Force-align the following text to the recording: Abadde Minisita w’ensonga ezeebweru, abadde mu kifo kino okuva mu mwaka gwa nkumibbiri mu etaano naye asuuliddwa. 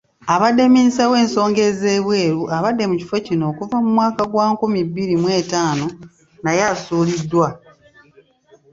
Abadde 0.33 0.63
Minisita 0.73 1.05
w’ensonga 1.11 1.61
ezeebweru, 1.69 2.41
abadde 2.57 2.83
mu 2.89 2.95
kifo 3.01 3.17
kino 3.25 3.43
okuva 3.51 3.77
mu 3.83 3.89
mwaka 3.95 4.21
gwa 4.31 4.45
nkumibbiri 4.51 5.15
mu 5.21 5.27
etaano 5.39 5.85
naye 6.43 6.61
asuuliddwa. 6.73 7.47